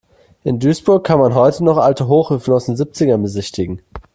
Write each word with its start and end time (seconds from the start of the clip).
In 0.43 0.57
Duisburg 0.59 1.03
kann 1.03 1.19
man 1.19 1.35
heute 1.35 1.63
noch 1.63 1.77
alte 1.77 2.07
Hochöfen 2.07 2.55
aus 2.55 2.65
den 2.65 2.75
Siebzigern 2.75 3.21
besichtigen. 3.21 3.83